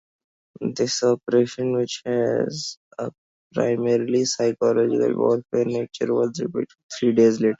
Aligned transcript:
This 0.75 1.03
operation, 1.03 1.73
which 1.73 2.01
was 2.03 2.79
of 2.97 3.09
a 3.09 3.11
primarily 3.53 4.25
psychological-warfare 4.25 5.65
nature, 5.65 6.11
was 6.11 6.41
repeated 6.41 6.69
three 6.97 7.11
days 7.11 7.39
later. 7.39 7.49